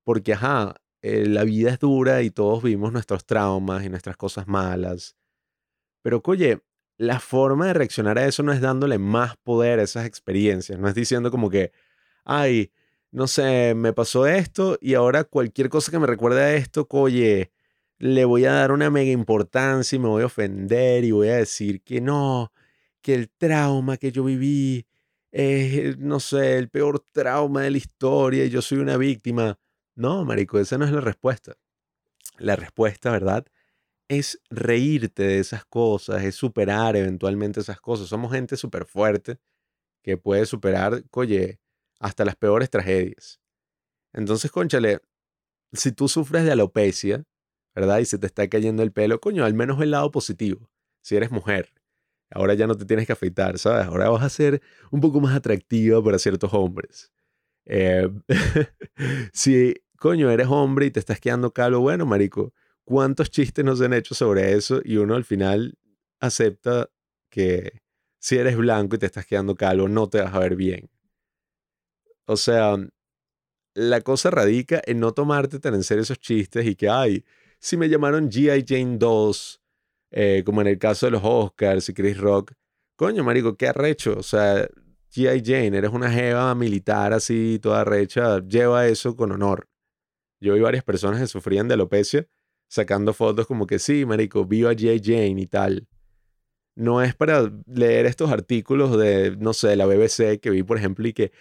Porque, 0.04 0.34
ajá, 0.34 0.76
eh, 1.02 1.26
la 1.28 1.44
vida 1.44 1.72
es 1.72 1.80
dura 1.80 2.22
y 2.22 2.32
todos 2.32 2.64
vivimos 2.64 2.92
nuestros 2.94 3.26
traumas 3.26 3.84
y 3.86 3.90
nuestras 3.90 4.18
cosas 4.18 4.48
malas. 4.48 5.16
Pero, 6.04 6.22
oye, 6.26 6.62
la 6.98 7.20
forma 7.20 7.68
de 7.68 7.74
reaccionar 7.74 8.18
a 8.20 8.26
eso 8.28 8.44
no 8.44 8.54
es 8.54 8.62
dándole 8.62 8.98
más 9.00 9.38
poder 9.38 9.80
a 9.80 9.84
esas 9.84 10.06
experiencias, 10.06 10.80
no 10.80 10.88
es 10.88 10.96
diciendo 10.96 11.32
como 11.32 11.50
que, 11.50 11.72
ay, 12.26 12.72
no 13.12 13.28
sé, 13.28 13.74
me 13.76 13.94
pasó 13.94 14.28
esto 14.28 14.78
y 14.82 14.94
ahora 14.96 15.24
cualquier 15.26 15.70
cosa 15.70 15.92
que 15.92 16.00
me 16.00 16.08
recuerde 16.08 16.42
a 16.42 16.56
esto, 16.56 16.88
oye, 16.92 17.52
le 17.98 18.26
voy 18.26 18.46
a 18.46 18.54
dar 18.54 18.72
una 18.72 18.90
mega 18.90 19.12
importancia 19.12 19.96
y 19.96 20.00
me 20.00 20.08
voy 20.08 20.24
a 20.24 20.28
ofender 20.28 21.04
y 21.04 21.12
voy 21.12 21.30
a 21.30 21.38
decir 21.38 21.82
que 21.84 22.02
no, 22.02 22.54
que 23.02 23.16
el 23.16 23.30
trauma 23.30 23.98
que 23.98 24.12
yo 24.12 24.24
viví 24.24 24.86
es, 25.32 25.98
no 25.98 26.20
sé, 26.20 26.58
el 26.58 26.70
peor 26.70 27.06
trauma 27.12 27.64
de 27.64 27.72
la 27.72 27.78
historia 27.78 28.46
y 28.46 28.50
yo 28.50 28.62
soy 28.62 28.80
una 28.80 28.98
víctima. 28.98 29.60
No, 29.96 30.26
marico, 30.26 30.60
esa 30.60 30.78
no 30.78 30.86
es 30.86 30.92
la 30.92 31.02
respuesta. 31.02 31.58
La 32.38 32.56
respuesta, 32.56 33.12
¿verdad? 33.12 33.46
Es 34.10 34.42
reírte 34.50 35.24
de 35.24 35.40
esas 35.40 35.66
cosas, 35.66 36.24
es 36.24 36.36
superar 36.36 36.96
eventualmente 36.96 37.62
esas 37.62 37.80
cosas. 37.82 38.08
Somos 38.10 38.32
gente 38.34 38.58
súper 38.58 38.86
fuerte 38.86 39.40
que 40.04 40.18
puede 40.18 40.46
superar, 40.46 41.04
oye, 41.12 41.60
hasta 42.00 42.26
las 42.26 42.36
peores 42.36 42.70
tragedias. 42.70 43.40
Entonces, 44.14 44.52
conchale, 44.52 45.02
si 45.74 45.92
tú 45.92 46.08
sufres 46.08 46.44
de 46.44 46.52
alopecia, 46.52 47.24
¿verdad? 47.76 48.00
Y 48.00 48.06
se 48.06 48.18
te 48.18 48.28
está 48.28 48.48
cayendo 48.50 48.84
el 48.84 48.92
pelo, 48.92 49.22
coño, 49.22 49.46
al 49.46 49.54
menos 49.54 49.82
el 49.82 49.92
lado 49.92 50.12
positivo. 50.12 50.70
Si 51.02 51.16
eres 51.16 51.32
mujer, 51.32 51.74
ahora 52.32 52.54
ya 52.54 52.68
no 52.68 52.76
te 52.76 52.86
tienes 52.86 53.06
que 53.06 53.14
afeitar, 53.14 53.58
¿sabes? 53.60 53.88
Ahora 53.88 54.10
vas 54.10 54.24
a 54.24 54.30
ser 54.30 54.62
un 54.92 55.02
poco 55.02 55.22
más 55.22 55.36
atractiva 55.36 56.04
para 56.04 56.20
ciertos 56.20 56.54
hombres. 56.54 57.12
Eh, 57.66 58.10
si, 59.34 59.76
coño, 59.98 60.30
eres 60.32 60.48
hombre 60.48 60.88
y 60.88 60.92
te 60.92 61.00
estás 61.00 61.20
quedando 61.20 61.52
calvo, 61.54 61.80
bueno, 61.82 62.06
marico, 62.06 62.54
¿cuántos 62.84 63.30
chistes 63.30 63.64
nos 63.66 63.82
han 63.82 63.94
hecho 63.94 64.16
sobre 64.16 64.54
eso? 64.54 64.82
Y 64.84 64.98
uno 64.98 65.16
al 65.16 65.26
final 65.26 65.78
acepta 66.20 66.90
que 67.30 67.82
si 68.20 68.38
eres 68.38 68.58
blanco 68.58 68.96
y 68.96 69.00
te 69.00 69.06
estás 69.08 69.26
quedando 69.26 69.56
calvo, 69.56 69.88
no 69.88 70.10
te 70.10 70.22
vas 70.22 70.34
a 70.34 70.40
ver 70.40 70.56
bien. 70.56 70.90
O 72.26 72.38
sea, 72.38 72.78
la 73.74 74.02
cosa 74.02 74.32
radica 74.32 74.82
en 74.86 75.00
no 75.00 75.14
tomarte 75.14 75.60
tan 75.60 75.74
en 75.74 75.84
serio 75.84 76.04
esos 76.04 76.20
chistes 76.20 76.66
y 76.66 76.76
que, 76.76 76.90
ay, 76.90 77.26
si 77.60 77.78
me 77.78 77.90
llamaron 77.90 78.30
G.I. 78.30 78.66
Jane 78.68 78.98
2, 78.98 79.61
eh, 80.12 80.44
como 80.46 80.62
en 80.62 80.68
el 80.68 80.78
caso 80.78 81.08
de 81.08 81.12
los 81.12 81.22
Oscars 81.24 81.90
y 81.90 81.94
Chris 81.94 82.18
Rock, 82.18 82.54
coño, 82.96 83.24
marico, 83.24 83.56
qué 83.58 83.68
arrecho. 83.68 84.16
O 84.18 84.24
sea, 84.24 84.68
G.I. 85.14 85.42
Jane, 85.46 85.78
eres 85.78 85.92
una 85.92 86.12
jeva 86.12 86.54
militar 86.56 87.14
así, 87.14 87.60
toda 87.62 87.82
arrecha, 87.82 88.40
lleva 88.40 88.88
eso 88.88 89.16
con 89.16 89.32
honor. 89.32 89.68
Yo 90.40 90.54
vi 90.54 90.62
varias 90.62 90.84
personas 90.84 91.20
que 91.20 91.28
sufrían 91.28 91.68
de 91.68 91.76
alopecia 91.76 92.28
sacando 92.72 93.14
fotos 93.14 93.48
como 93.48 93.68
que 93.68 93.80
sí, 93.80 94.06
marico, 94.06 94.46
viva 94.46 94.72
G.I. 94.72 95.02
Jane 95.04 95.42
y 95.42 95.48
tal. 95.48 95.88
No 96.74 97.02
es 97.02 97.14
para 97.14 97.52
leer 97.68 98.06
estos 98.06 98.32
artículos 98.32 98.98
de, 98.98 99.36
no 99.38 99.54
sé, 99.54 99.76
la 99.76 99.86
BBC 99.86 100.40
que 100.40 100.50
vi, 100.50 100.64
por 100.64 100.78
ejemplo, 100.78 101.06
y 101.06 101.12
que, 101.12 101.34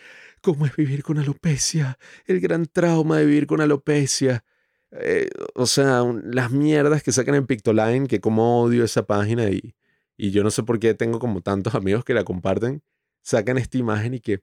¿cómo 0.43 0.67
es 0.67 0.75
vivir 0.75 1.05
con 1.05 1.19
alopecia? 1.19 1.99
El 2.27 2.41
gran 2.41 2.67
trauma 2.67 3.19
de 3.19 3.27
vivir 3.27 3.47
con 3.47 3.61
alopecia. 3.61 4.45
Eh, 4.93 5.31
o 5.55 5.67
sea, 5.67 6.03
las 6.25 6.51
mierdas 6.51 7.03
que 7.03 7.13
sacan 7.13 7.37
en 7.37 7.47
Pictoline, 7.47 8.07
que 8.07 8.21
como 8.21 8.63
odio 8.63 8.85
esa 8.85 9.07
página 9.07 9.49
y, 9.51 9.75
y 10.17 10.33
yo 10.33 10.43
no 10.43 10.51
sé 10.51 10.63
por 10.65 10.79
qué 10.79 10.95
tengo 10.95 11.19
como 11.19 11.41
tantos 11.41 11.75
amigos 11.77 12.05
que 12.05 12.15
la 12.15 12.25
comparten, 12.25 12.83
sacan 13.23 13.59
esta 13.59 13.79
imagen 13.79 14.15
y 14.15 14.21
que 14.21 14.41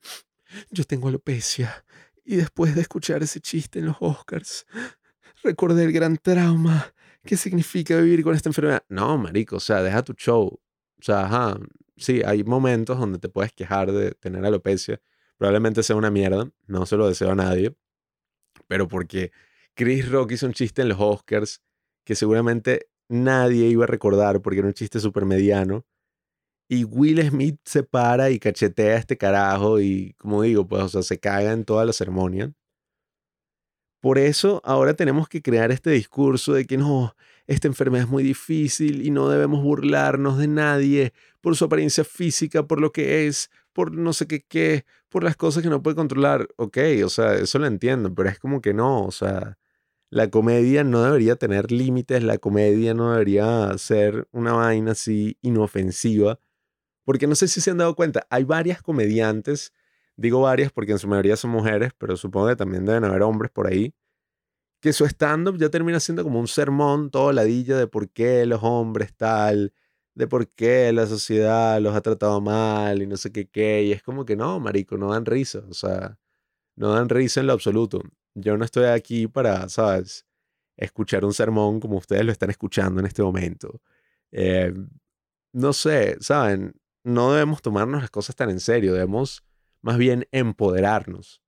yo 0.70 0.84
tengo 0.84 1.10
alopecia. 1.10 1.86
Y 2.24 2.36
después 2.36 2.76
de 2.76 2.82
escuchar 2.82 3.24
ese 3.24 3.40
chiste 3.40 3.80
en 3.80 3.86
los 3.86 3.98
Oscars, 4.00 4.66
recordé 5.44 5.86
el 5.86 5.94
gran 5.94 6.18
trauma 6.18 6.94
que 7.24 7.38
significa 7.38 7.98
vivir 7.98 8.24
con 8.24 8.36
esta 8.36 8.50
enfermedad. 8.50 8.84
No, 8.90 9.18
marico, 9.18 9.58
o 9.58 9.60
sea, 9.60 9.82
deja 9.82 10.02
tu 10.04 10.14
show. 10.14 10.46
O 10.48 11.04
sea, 11.04 11.26
ajá, 11.26 11.60
sí, 11.96 12.22
hay 12.26 12.44
momentos 12.44 12.98
donde 12.98 13.20
te 13.20 13.30
puedes 13.30 13.54
quejar 13.54 13.92
de 13.92 14.12
tener 14.12 14.46
alopecia. 14.46 15.00
Probablemente 15.38 15.84
sea 15.84 15.96
una 15.96 16.10
mierda, 16.10 16.50
no 16.66 16.86
se 16.86 16.98
lo 16.98 17.08
deseo 17.08 17.32
a 17.32 17.36
nadie. 17.36 17.76
Pero 18.68 18.88
porque 18.88 19.32
Chris 19.78 20.10
Rock 20.10 20.32
hizo 20.32 20.48
un 20.48 20.54
chiste 20.54 20.82
en 20.82 20.90
los 20.90 20.98
Oscars 21.00 21.62
que 22.04 22.16
seguramente 22.16 22.90
nadie 23.10 23.68
iba 23.68 23.84
a 23.84 23.88
recordar 23.88 24.42
porque 24.42 24.58
era 24.60 24.68
un 24.68 24.74
chiste 24.74 25.00
súper 25.00 25.26
mediano. 25.26 25.86
Y 26.68 26.84
Will 26.84 27.22
Smith 27.30 27.60
se 27.64 27.84
para 27.84 28.32
y 28.32 28.40
cachetea 28.40 28.96
a 28.96 28.98
este 28.98 29.18
carajo 29.18 29.80
y, 29.80 30.16
como 30.18 30.42
digo, 30.42 30.68
pues, 30.68 30.84
o 30.84 30.90
sea, 30.90 31.04
se 31.04 31.20
caga 31.20 31.54
en 31.54 31.64
toda 31.64 31.86
la 31.86 31.94
ceremonia. 31.94 32.52
Por 34.02 34.18
eso 34.18 34.62
ahora 34.66 34.96
tenemos 34.96 35.30
que 35.30 35.44
crear 35.44 35.72
este 35.72 35.92
discurso 35.92 36.54
de 36.54 36.66
que 36.66 36.78
no, 36.78 37.16
esta 37.46 37.68
enfermedad 37.68 38.06
es 38.06 38.10
muy 38.10 38.24
difícil 38.24 39.06
y 39.06 39.12
no 39.12 39.30
debemos 39.30 39.62
burlarnos 39.62 40.40
de 40.40 40.48
nadie 40.48 41.14
por 41.40 41.56
su 41.56 41.66
apariencia 41.66 42.04
física, 42.04 42.66
por 42.66 42.82
lo 42.82 42.92
que 42.92 43.28
es, 43.28 43.52
por 43.74 43.92
no 43.92 44.12
sé 44.14 44.28
qué 44.28 44.42
qué, 44.42 44.86
por 45.10 45.24
las 45.24 45.36
cosas 45.38 45.62
que 45.62 45.70
no 45.70 45.84
puede 45.84 45.96
controlar. 45.96 46.48
Ok, 46.56 46.80
o 47.06 47.10
sea, 47.10 47.36
eso 47.36 47.60
lo 47.60 47.68
entiendo, 47.68 48.14
pero 48.16 48.30
es 48.30 48.40
como 48.40 48.60
que 48.60 48.74
no, 48.74 49.06
o 49.06 49.12
sea, 49.12 49.58
la 50.10 50.30
comedia 50.30 50.84
no 50.84 51.04
debería 51.04 51.36
tener 51.36 51.72
límites, 51.72 52.24
la 52.24 52.38
comedia 52.38 52.94
no 52.94 53.12
debería 53.12 53.78
ser 53.78 54.28
una 54.32 54.54
vaina 54.54 54.92
así 54.94 55.38
inofensiva, 55.42 56.40
porque 57.06 57.28
no 57.28 57.36
sé 57.36 57.48
si 57.48 57.62
se 57.62 57.72
han 57.72 57.78
dado 57.80 57.96
cuenta, 57.96 58.28
hay 58.30 58.44
varias 58.46 58.82
comediantes, 58.82 59.74
digo 60.18 60.42
varias 60.42 60.72
porque 60.72 60.94
en 60.94 61.00
su 61.00 61.08
mayoría 61.08 61.38
son 61.38 61.52
mujeres, 61.52 61.92
pero 61.98 62.18
supongo 62.18 62.48
que 62.50 62.56
también 62.58 62.86
deben 62.86 63.06
haber 63.06 63.24
hombres 63.24 63.52
por 63.52 63.68
ahí, 63.68 63.94
que 64.82 64.94
su 64.94 65.06
stand-up 65.06 65.58
ya 65.58 65.70
termina 65.70 66.00
siendo 66.00 66.24
como 66.24 66.40
un 66.40 66.48
sermón 66.48 67.10
todo 67.12 67.32
ladilla 67.34 67.78
de 67.78 67.88
por 67.88 68.10
qué 68.10 68.46
los 68.46 68.62
hombres 68.64 69.14
tal, 69.16 69.74
de 70.16 70.28
por 70.28 70.50
qué 70.50 70.92
la 70.94 71.08
sociedad 71.08 71.80
los 71.82 71.96
ha 71.96 72.02
tratado 72.02 72.42
mal 72.42 73.02
y 73.02 73.08
no 73.08 73.18
sé 73.18 73.32
qué 73.32 73.48
qué, 73.50 73.84
y 73.84 73.92
es 73.94 74.04
como 74.04 74.26
que 74.26 74.36
no, 74.36 74.60
marico, 74.60 74.98
no 74.98 75.12
dan 75.12 75.26
risa, 75.26 75.64
o 75.70 75.74
sea, 75.74 76.18
no 76.76 76.92
dan 76.94 77.10
risa 77.10 77.42
en 77.42 77.48
lo 77.48 77.54
absoluto. 77.54 78.02
Yo 78.40 78.56
no 78.56 78.66
estoy 78.66 78.86
aquí 78.86 79.28
para, 79.28 79.68
¿sabes? 79.68 80.24
Escuchar 80.76 81.26
un 81.26 81.34
sermón 81.34 81.80
como 81.80 81.98
ustedes 81.98 82.24
lo 82.24 82.32
están 82.32 82.52
escuchando 82.52 83.00
en 83.00 83.08
este 83.08 83.24
momento. 83.24 83.82
Eh, 84.32 84.74
no 85.54 85.74
sé, 85.74 86.18
¿saben? 86.20 86.80
No 87.04 87.34
debemos 87.34 87.64
tomarnos 87.64 88.02
las 88.02 88.12
cosas 88.12 88.36
tan 88.36 88.52
en 88.52 88.60
serio, 88.60 88.94
debemos 88.94 89.44
más 89.82 89.98
bien 89.98 90.28
empoderarnos. 90.32 91.42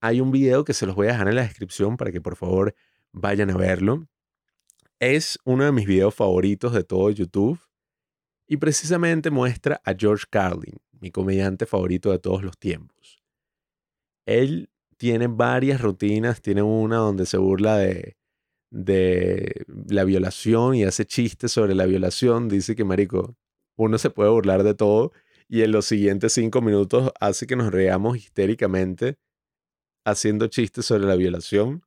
Hay 0.00 0.20
un 0.20 0.32
video 0.32 0.64
que 0.64 0.74
se 0.74 0.86
los 0.86 0.96
voy 0.96 1.06
a 1.06 1.12
dejar 1.12 1.28
en 1.28 1.36
la 1.36 1.42
descripción 1.42 1.96
para 1.96 2.10
que 2.10 2.20
por 2.20 2.34
favor 2.34 2.74
vayan 3.12 3.50
a 3.50 3.56
verlo. 3.56 4.08
Es 4.98 5.38
uno 5.44 5.64
de 5.64 5.72
mis 5.72 5.86
videos 5.86 6.16
favoritos 6.16 6.72
de 6.72 6.82
todo 6.82 7.10
YouTube 7.10 7.60
y 8.48 8.56
precisamente 8.56 9.30
muestra 9.30 9.80
a 9.84 9.94
George 9.96 10.24
Carlin, 10.28 10.78
mi 10.98 11.12
comediante 11.12 11.64
favorito 11.64 12.10
de 12.10 12.18
todos 12.18 12.42
los 12.42 12.58
tiempos. 12.58 13.22
Él 14.26 14.68
tiene 14.98 15.28
varias 15.28 15.80
rutinas, 15.80 16.42
tiene 16.42 16.62
una 16.62 16.96
donde 16.96 17.24
se 17.24 17.38
burla 17.38 17.78
de, 17.78 18.16
de 18.70 19.64
la 19.88 20.04
violación 20.04 20.74
y 20.74 20.84
hace 20.84 21.06
chistes 21.06 21.52
sobre 21.52 21.74
la 21.74 21.86
violación. 21.86 22.48
Dice 22.48 22.76
que, 22.76 22.84
Marico, 22.84 23.36
uno 23.76 23.96
se 23.98 24.10
puede 24.10 24.30
burlar 24.30 24.64
de 24.64 24.74
todo 24.74 25.12
y 25.48 25.62
en 25.62 25.72
los 25.72 25.86
siguientes 25.86 26.32
cinco 26.34 26.60
minutos 26.60 27.12
hace 27.20 27.46
que 27.46 27.56
nos 27.56 27.72
reamos 27.72 28.18
histéricamente 28.18 29.16
haciendo 30.04 30.48
chistes 30.48 30.86
sobre 30.86 31.06
la 31.06 31.16
violación. 31.16 31.82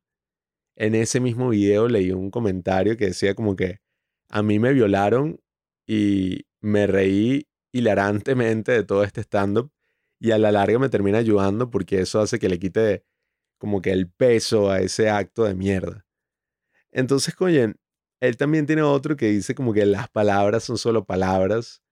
En 0.76 0.94
ese 0.94 1.20
mismo 1.20 1.50
video 1.50 1.88
leí 1.88 2.12
un 2.12 2.30
comentario 2.30 2.96
que 2.96 3.06
decía 3.06 3.34
como 3.34 3.56
que 3.56 3.78
a 4.30 4.42
mí 4.42 4.58
me 4.58 4.72
violaron 4.72 5.38
y 5.86 6.46
me 6.60 6.86
reí 6.86 7.46
hilarantemente 7.72 8.72
de 8.72 8.84
todo 8.84 9.04
este 9.04 9.20
stand-up 9.20 9.70
y 10.22 10.30
a 10.30 10.38
la 10.38 10.52
larga 10.52 10.78
me 10.78 10.88
termina 10.88 11.18
ayudando 11.18 11.68
porque 11.68 12.00
eso 12.00 12.20
hace 12.20 12.38
que 12.38 12.48
le 12.48 12.60
quite 12.60 13.04
como 13.58 13.82
que 13.82 13.90
el 13.90 14.08
peso 14.08 14.70
a 14.70 14.78
ese 14.78 15.10
acto 15.10 15.42
de 15.42 15.56
mierda. 15.56 16.06
Entonces, 16.92 17.34
coño, 17.34 17.74
él 18.20 18.36
también 18.36 18.66
tiene 18.66 18.82
otro 18.82 19.16
que 19.16 19.26
dice 19.30 19.56
como 19.56 19.72
que 19.72 19.84
las 19.84 20.08
palabras 20.08 20.62
son 20.62 20.78
solo 20.78 21.04
palabras. 21.06 21.82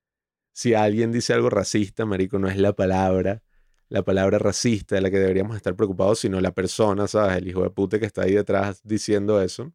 Si 0.52 0.74
alguien 0.74 1.10
dice 1.10 1.32
algo 1.32 1.50
racista, 1.50 2.06
marico, 2.06 2.38
no 2.38 2.46
es 2.46 2.56
la 2.56 2.72
palabra, 2.72 3.42
la 3.88 4.04
palabra 4.04 4.38
racista 4.38 4.94
de 4.94 5.00
la 5.00 5.10
que 5.10 5.18
deberíamos 5.18 5.56
estar 5.56 5.74
preocupados, 5.74 6.20
sino 6.20 6.40
la 6.40 6.52
persona, 6.52 7.08
¿sabes? 7.08 7.38
El 7.38 7.48
hijo 7.48 7.64
de 7.64 7.70
puta 7.70 7.98
que 7.98 8.06
está 8.06 8.22
ahí 8.22 8.34
detrás 8.34 8.80
diciendo 8.84 9.42
eso. 9.42 9.72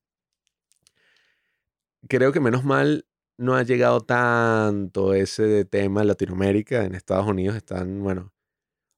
Creo 2.08 2.32
que 2.32 2.40
menos 2.40 2.64
mal 2.64 3.06
no 3.38 3.56
ha 3.56 3.64
llegado 3.64 4.00
tanto 4.00 5.14
ese 5.14 5.66
tema 5.66 6.04
en 6.04 6.08
Latinoamérica. 6.08 6.86
En 6.86 6.96
Estados 6.96 7.28
Unidos 7.28 7.58
están, 7.58 8.02
bueno, 8.02 8.35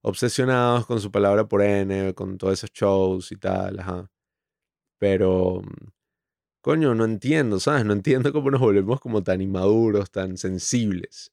obsesionados 0.08 0.86
con 0.86 1.00
su 1.02 1.12
palabra 1.12 1.48
por 1.48 1.62
N, 1.62 2.14
con 2.14 2.38
todos 2.38 2.54
esos 2.54 2.72
shows 2.72 3.32
y 3.32 3.38
tal, 3.38 3.80
ajá. 3.80 4.10
Pero, 5.00 5.62
coño, 6.62 6.96
no 6.96 7.06
entiendo, 7.06 7.60
¿sabes? 7.60 7.86
No 7.86 7.94
entiendo 7.94 8.32
cómo 8.34 8.52
nos 8.52 8.62
volvemos 8.62 9.00
como 9.00 9.24
tan 9.24 9.42
inmaduros, 9.42 10.12
tan 10.12 10.38
sensibles. 10.38 11.32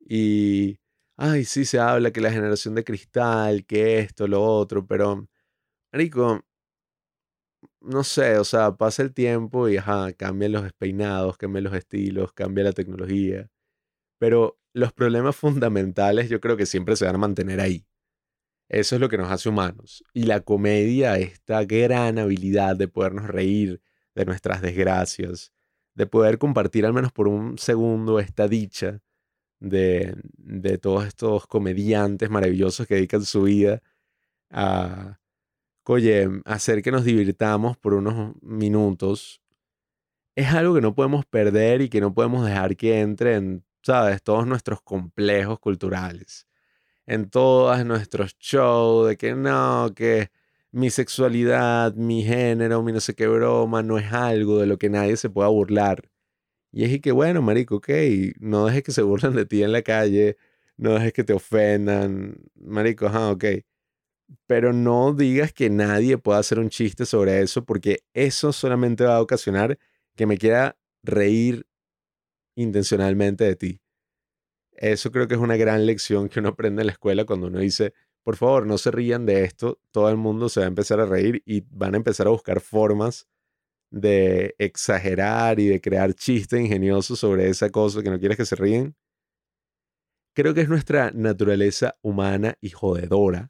Y, 0.00 0.78
ay, 1.16 1.44
sí 1.44 1.64
se 1.66 1.80
habla 1.80 2.12
que 2.12 2.20
la 2.20 2.32
generación 2.32 2.74
de 2.74 2.84
cristal, 2.84 3.66
que 3.66 4.00
esto, 4.00 4.28
lo 4.28 4.42
otro, 4.44 4.86
pero, 4.86 5.28
Marico, 5.92 6.42
no 7.80 8.04
sé, 8.04 8.38
o 8.38 8.44
sea, 8.44 8.76
pasa 8.76 9.02
el 9.02 9.12
tiempo 9.14 9.68
y, 9.68 9.76
ajá, 9.76 10.12
cambian 10.14 10.52
los 10.52 10.62
despeinados, 10.64 11.36
cambian 11.36 11.64
los 11.64 11.74
estilos, 11.74 12.32
cambia 12.32 12.64
la 12.64 12.72
tecnología. 12.72 13.48
Pero 14.18 14.58
los 14.74 14.92
problemas 14.92 15.36
fundamentales 15.36 16.28
yo 16.30 16.40
creo 16.40 16.56
que 16.56 16.66
siempre 16.66 16.96
se 16.96 17.06
van 17.06 17.16
a 17.16 17.18
mantener 17.18 17.60
ahí. 17.60 17.86
Eso 18.68 18.96
es 18.96 19.00
lo 19.00 19.08
que 19.08 19.18
nos 19.18 19.30
hace 19.30 19.48
humanos. 19.48 20.04
Y 20.12 20.24
la 20.24 20.40
comedia, 20.40 21.18
esta 21.18 21.64
gran 21.64 22.18
habilidad 22.18 22.76
de 22.76 22.88
podernos 22.88 23.26
reír 23.28 23.80
de 24.14 24.24
nuestras 24.24 24.62
desgracias, 24.62 25.52
de 25.94 26.06
poder 26.06 26.38
compartir 26.38 26.86
al 26.86 26.92
menos 26.92 27.12
por 27.12 27.28
un 27.28 27.58
segundo 27.58 28.20
esta 28.20 28.48
dicha 28.48 29.00
de, 29.60 30.16
de 30.36 30.78
todos 30.78 31.06
estos 31.06 31.46
comediantes 31.46 32.30
maravillosos 32.30 32.86
que 32.86 32.96
dedican 32.96 33.24
su 33.24 33.44
vida 33.44 33.82
a, 34.50 35.18
oye, 35.84 36.28
hacer 36.44 36.82
que 36.82 36.90
nos 36.92 37.04
divirtamos 37.04 37.76
por 37.76 37.94
unos 37.94 38.34
minutos, 38.42 39.42
es 40.36 40.48
algo 40.52 40.74
que 40.74 40.80
no 40.80 40.94
podemos 40.94 41.26
perder 41.26 41.82
y 41.82 41.88
que 41.88 42.00
no 42.00 42.14
podemos 42.14 42.46
dejar 42.46 42.76
que 42.76 43.00
entre 43.00 43.36
en, 43.36 43.64
¿sabes?, 43.82 44.22
todos 44.22 44.46
nuestros 44.46 44.82
complejos 44.82 45.60
culturales, 45.60 46.46
en 47.06 47.28
todos 47.30 47.84
nuestros 47.84 48.36
shows, 48.38 49.08
de 49.08 49.16
que 49.16 49.34
no, 49.34 49.92
que 49.94 50.30
mi 50.72 50.90
sexualidad, 50.90 51.94
mi 51.94 52.22
género, 52.24 52.82
mi 52.82 52.92
no 52.92 53.00
sé 53.00 53.14
qué 53.14 53.26
broma, 53.28 53.82
no 53.82 53.98
es 53.98 54.12
algo 54.12 54.58
de 54.60 54.66
lo 54.66 54.78
que 54.78 54.90
nadie 54.90 55.16
se 55.16 55.30
pueda 55.30 55.48
burlar. 55.48 56.10
Y 56.72 56.84
es 56.84 56.92
y 56.92 57.00
que, 57.00 57.12
bueno, 57.12 57.42
marico, 57.42 57.76
ok, 57.76 57.88
no 58.40 58.66
dejes 58.66 58.82
que 58.84 58.92
se 58.92 59.02
burlen 59.02 59.34
de 59.34 59.46
ti 59.46 59.62
en 59.62 59.72
la 59.72 59.82
calle, 59.82 60.36
no 60.76 60.94
dejes 60.94 61.12
que 61.12 61.24
te 61.24 61.32
ofendan, 61.34 62.36
marico, 62.56 63.06
ajá, 63.06 63.30
ok. 63.30 63.44
Pero 64.46 64.72
no 64.72 65.12
digas 65.12 65.52
que 65.52 65.70
nadie 65.70 66.18
pueda 66.18 66.38
hacer 66.38 66.58
un 66.58 66.68
chiste 66.70 67.06
sobre 67.06 67.40
eso, 67.42 67.64
porque 67.64 68.04
eso 68.14 68.52
solamente 68.52 69.04
va 69.04 69.16
a 69.16 69.22
ocasionar 69.22 69.78
que 70.16 70.26
me 70.26 70.38
quiera 70.38 70.76
reír 71.02 71.66
intencionalmente 72.56 73.44
de 73.44 73.56
ti. 73.56 73.80
Eso 74.76 75.10
creo 75.12 75.28
que 75.28 75.34
es 75.34 75.40
una 75.40 75.56
gran 75.56 75.86
lección 75.86 76.28
que 76.28 76.40
uno 76.40 76.50
aprende 76.50 76.82
en 76.82 76.86
la 76.86 76.92
escuela 76.92 77.24
cuando 77.24 77.46
uno 77.46 77.60
dice, 77.60 77.94
por 78.22 78.36
favor, 78.36 78.66
no 78.66 78.78
se 78.78 78.90
rían 78.90 79.26
de 79.26 79.44
esto, 79.44 79.78
todo 79.90 80.08
el 80.08 80.16
mundo 80.16 80.48
se 80.48 80.60
va 80.60 80.66
a 80.66 80.68
empezar 80.68 80.98
a 81.00 81.06
reír 81.06 81.42
y 81.44 81.62
van 81.70 81.94
a 81.94 81.98
empezar 81.98 82.26
a 82.26 82.30
buscar 82.30 82.60
formas 82.60 83.28
de 83.90 84.56
exagerar 84.58 85.60
y 85.60 85.68
de 85.68 85.80
crear 85.80 86.14
chistes 86.14 86.60
ingeniosos 86.60 87.18
sobre 87.20 87.48
esa 87.48 87.70
cosa 87.70 88.02
que 88.02 88.10
no 88.10 88.18
quieres 88.18 88.36
que 88.36 88.46
se 88.46 88.56
ríen. 88.56 88.96
Creo 90.32 90.52
que 90.52 90.62
es 90.62 90.68
nuestra 90.68 91.12
naturaleza 91.12 91.94
humana 92.02 92.56
y 92.60 92.70
jodedora. 92.70 93.46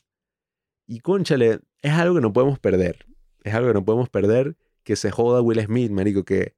Y 0.86 1.00
conchale, 1.00 1.60
es 1.80 1.92
algo 1.92 2.16
que 2.16 2.20
no 2.20 2.32
podemos 2.34 2.58
perder. 2.58 3.06
Es 3.42 3.54
algo 3.54 3.68
que 3.68 3.74
no 3.74 3.84
podemos 3.84 4.10
perder 4.10 4.56
que 4.82 4.96
se 4.96 5.10
joda 5.10 5.40
Will 5.40 5.64
Smith, 5.64 5.90
marico, 5.90 6.24
que 6.24 6.54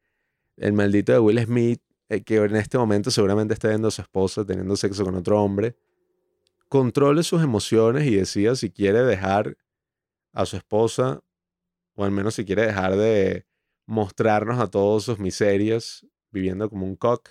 el 0.56 0.72
maldito 0.72 1.12
de 1.12 1.20
Will 1.20 1.38
Smith, 1.44 1.80
eh, 2.08 2.22
que 2.22 2.36
en 2.36 2.56
este 2.56 2.78
momento 2.78 3.10
seguramente 3.10 3.54
está 3.54 3.68
viendo 3.68 3.88
a 3.88 3.90
su 3.90 4.02
esposa 4.02 4.44
teniendo 4.44 4.76
sexo 4.76 5.04
con 5.04 5.14
otro 5.14 5.42
hombre, 5.42 5.76
controle 6.68 7.22
sus 7.22 7.42
emociones 7.42 8.06
y 8.06 8.16
decida 8.16 8.54
si 8.56 8.70
quiere 8.70 9.02
dejar 9.02 9.56
a 10.32 10.46
su 10.46 10.56
esposa, 10.56 11.22
o 11.94 12.04
al 12.04 12.10
menos 12.10 12.34
si 12.34 12.44
quiere 12.44 12.66
dejar 12.66 12.96
de 12.96 13.46
mostrarnos 13.86 14.58
a 14.58 14.68
todos 14.68 15.04
sus 15.04 15.18
miserias 15.18 16.06
viviendo 16.30 16.68
como 16.68 16.84
un 16.86 16.96
cock. 16.96 17.30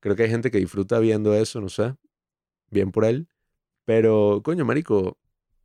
Creo 0.00 0.16
que 0.16 0.22
hay 0.24 0.30
gente 0.30 0.50
que 0.50 0.58
disfruta 0.58 0.98
viendo 0.98 1.34
eso, 1.34 1.60
no 1.60 1.68
sé. 1.68 1.94
Bien 2.70 2.92
por 2.92 3.04
él. 3.04 3.28
Pero, 3.84 4.40
coño, 4.44 4.64
marico, 4.64 5.18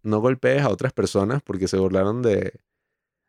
no 0.03 0.19
golpees 0.19 0.63
a 0.63 0.69
otras 0.69 0.93
personas 0.93 1.41
porque 1.43 1.67
se 1.67 1.77
burlaron 1.77 2.21
de, 2.21 2.59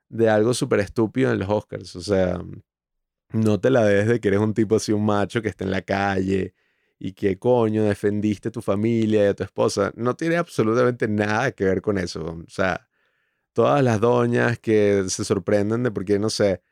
de 0.09 0.29
algo 0.31 0.55
súper 0.55 0.81
estúpido 0.81 1.33
en 1.33 1.39
los 1.39 1.49
Oscars. 1.49 1.95
O 1.97 2.01
sea, 2.01 2.41
no 3.33 3.61
te 3.61 3.71
la 3.71 3.85
des 3.85 4.07
de 4.09 4.21
que 4.21 4.29
eres 4.29 4.41
un 4.41 4.55
tipo 4.55 4.77
así, 4.77 4.93
un 4.93 5.05
macho 5.05 5.43
que 5.43 5.49
está 5.49 5.65
en 5.65 5.71
la 5.71 5.83
calle 5.83 6.55
y 6.99 7.13
que 7.13 7.39
coño 7.39 7.85
defendiste 7.85 8.49
a 8.49 8.53
tu 8.53 8.63
familia 8.63 9.25
y 9.25 9.29
a 9.29 9.35
tu 9.35 9.45
esposa. 9.45 9.93
No 9.97 10.17
tiene 10.17 10.37
absolutamente 10.37 11.09
nada 11.09 11.53
que 11.53 11.65
ver 11.65 11.83
con 11.83 11.99
eso. 11.99 12.25
O 12.47 12.51
sea, 12.51 12.89
todas 13.53 13.83
las 13.85 14.01
doñas 14.01 14.59
que 14.59 15.05
se 15.09 15.25
sorprenden 15.25 15.83
de 15.83 15.91
por 15.91 16.05
qué, 16.05 16.19
no 16.19 16.31
sé, 16.31 16.63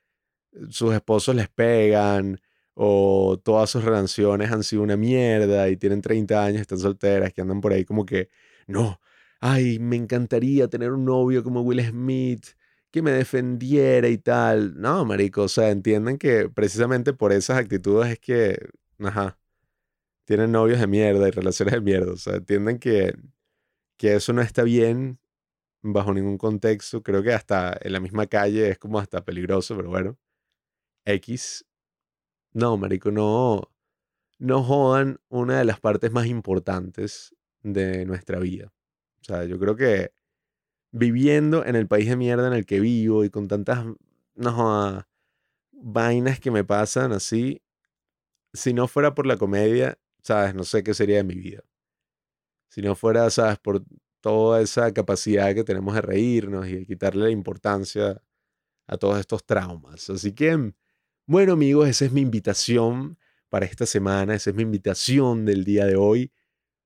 sus 0.70 0.94
esposos 0.94 1.34
les 1.34 1.48
pegan 1.48 2.40
o 2.74 3.40
todas 3.42 3.70
sus 3.70 3.84
relaciones 3.84 4.50
han 4.52 4.64
sido 4.64 4.82
una 4.82 4.96
mierda 4.96 5.68
y 5.68 5.76
tienen 5.76 6.02
30 6.02 6.44
años, 6.44 6.60
están 6.62 6.78
solteras, 6.78 7.32
que 7.32 7.40
andan 7.42 7.60
por 7.60 7.72
ahí 7.72 7.84
como 7.84 8.04
que, 8.06 8.30
no, 8.66 9.00
ay, 9.40 9.78
me 9.78 9.96
encantaría 9.96 10.68
tener 10.68 10.92
un 10.92 11.04
novio 11.04 11.44
como 11.44 11.62
Will 11.62 11.84
Smith 11.86 12.46
que 12.94 13.02
me 13.02 13.10
defendiera 13.10 14.08
y 14.08 14.18
tal. 14.18 14.80
No, 14.80 15.04
marico, 15.04 15.42
o 15.42 15.48
sea, 15.48 15.70
entienden 15.70 16.16
que 16.16 16.48
precisamente 16.48 17.12
por 17.12 17.32
esas 17.32 17.58
actitudes 17.58 18.12
es 18.12 18.20
que, 18.20 18.68
ajá, 19.00 19.36
tienen 20.24 20.52
novios 20.52 20.78
de 20.78 20.86
mierda 20.86 21.26
y 21.26 21.32
relaciones 21.32 21.74
de 21.74 21.80
mierda. 21.80 22.12
O 22.12 22.16
sea, 22.16 22.36
entienden 22.36 22.78
que, 22.78 23.16
que 23.96 24.14
eso 24.14 24.32
no 24.32 24.42
está 24.42 24.62
bien 24.62 25.18
bajo 25.82 26.14
ningún 26.14 26.38
contexto. 26.38 27.02
Creo 27.02 27.24
que 27.24 27.32
hasta 27.32 27.76
en 27.80 27.94
la 27.94 27.98
misma 27.98 28.28
calle 28.28 28.70
es 28.70 28.78
como 28.78 29.00
hasta 29.00 29.24
peligroso, 29.24 29.76
pero 29.76 29.90
bueno. 29.90 30.16
X. 31.04 31.66
No, 32.52 32.76
marico, 32.76 33.10
no. 33.10 33.72
No 34.38 34.62
jodan 34.62 35.18
una 35.30 35.58
de 35.58 35.64
las 35.64 35.80
partes 35.80 36.12
más 36.12 36.26
importantes 36.26 37.34
de 37.64 38.04
nuestra 38.06 38.38
vida. 38.38 38.72
O 39.20 39.24
sea, 39.24 39.44
yo 39.46 39.58
creo 39.58 39.74
que 39.74 40.12
viviendo 40.96 41.64
en 41.66 41.74
el 41.74 41.88
país 41.88 42.08
de 42.08 42.16
mierda 42.16 42.46
en 42.46 42.52
el 42.52 42.66
que 42.66 42.78
vivo 42.78 43.24
y 43.24 43.30
con 43.30 43.48
tantas 43.48 43.84
no, 44.36 45.04
vainas 45.72 46.38
que 46.38 46.52
me 46.52 46.62
pasan 46.62 47.12
así, 47.12 47.62
si 48.52 48.72
no 48.72 48.86
fuera 48.86 49.12
por 49.12 49.26
la 49.26 49.36
comedia, 49.36 49.98
sabes, 50.22 50.54
no 50.54 50.62
sé 50.62 50.84
qué 50.84 50.94
sería 50.94 51.16
de 51.16 51.24
mi 51.24 51.34
vida. 51.34 51.64
Si 52.68 52.80
no 52.80 52.94
fuera, 52.94 53.28
sabes, 53.30 53.58
por 53.58 53.84
toda 54.20 54.60
esa 54.62 54.92
capacidad 54.94 55.52
que 55.52 55.64
tenemos 55.64 55.96
de 55.96 56.00
reírnos 56.00 56.68
y 56.68 56.76
de 56.76 56.86
quitarle 56.86 57.24
la 57.24 57.30
importancia 57.30 58.22
a 58.86 58.96
todos 58.96 59.18
estos 59.18 59.44
traumas. 59.44 60.08
Así 60.10 60.32
que, 60.32 60.74
bueno 61.26 61.54
amigos, 61.54 61.88
esa 61.88 62.04
es 62.04 62.12
mi 62.12 62.20
invitación 62.20 63.18
para 63.48 63.66
esta 63.66 63.84
semana, 63.84 64.36
esa 64.36 64.50
es 64.50 64.56
mi 64.56 64.62
invitación 64.62 65.44
del 65.44 65.64
día 65.64 65.86
de 65.86 65.96
hoy. 65.96 66.30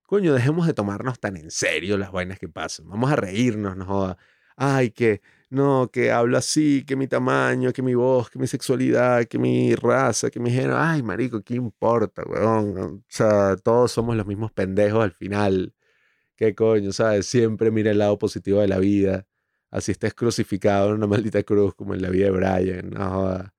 Coño, 0.09 0.33
dejemos 0.33 0.67
de 0.67 0.73
tomarnos 0.73 1.21
tan 1.21 1.37
en 1.37 1.51
serio 1.51 1.99
las 1.99 2.11
vainas 2.13 2.39
que 2.39 2.49
pasan. 2.49 2.89
Vamos 2.89 3.13
a 3.13 3.17
reírnos, 3.17 3.77
no 3.77 3.85
joda. 3.85 4.17
Ay, 4.57 4.91
que 4.91 5.21
no, 5.51 5.91
que 5.93 6.11
hablo 6.11 6.39
así, 6.39 6.83
que 6.87 6.97
mi 6.97 7.07
tamaño, 7.09 7.75
que 7.75 7.83
mi 7.83 7.95
voz, 7.95 8.31
que 8.31 8.39
mi 8.39 8.47
sexualidad, 8.47 9.27
que 9.27 9.39
mi 9.39 9.75
raza, 9.75 10.31
que 10.31 10.41
mi 10.41 10.51
género. 10.51 10.79
Ay, 10.79 11.03
marico, 11.03 11.43
¿qué 11.43 11.57
importa, 11.57 12.23
weón? 12.25 12.79
O 12.79 13.05
sea, 13.07 13.57
todos 13.57 13.93
somos 13.93 14.17
los 14.17 14.27
mismos 14.27 14.51
pendejos 14.51 15.05
al 15.05 15.13
final. 15.13 15.75
¿Qué 16.37 16.55
coño, 16.55 16.93
sabes? 16.93 17.27
Siempre 17.27 17.71
mira 17.71 17.91
el 17.91 17.99
lado 17.99 18.19
positivo 18.19 18.61
de 18.63 18.69
la 18.69 18.79
vida. 18.79 19.27
Así 19.71 19.93
estés 19.93 20.15
crucificado 20.15 20.89
en 20.89 20.95
una 20.95 21.07
maldita 21.07 21.43
cruz 21.43 21.75
como 21.75 21.95
en 21.95 22.03
la 22.03 22.09
vida 22.11 22.27
de 22.27 22.31
Brian. 22.33 22.91
No 22.91 23.11
joda. 23.11 23.55